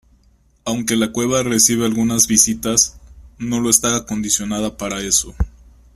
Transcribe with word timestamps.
Aunque 0.65 0.95
la 0.95 1.11
cueva 1.11 1.43
recibe 1.43 1.85
algunas 1.85 2.25
visitas, 2.25 2.97
no 3.37 3.59
lo 3.59 3.69
está 3.69 3.95
acondicionada 3.95 4.75
para 4.75 4.99
eso. 5.03 5.35